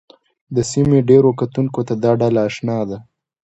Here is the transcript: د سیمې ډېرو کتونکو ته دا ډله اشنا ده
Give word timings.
د 0.55 0.57
سیمې 0.71 0.99
ډېرو 1.09 1.29
کتونکو 1.39 1.79
ته 1.87 1.93
دا 2.03 2.11
ډله 2.21 2.41
اشنا 2.49 2.79
ده 2.89 2.97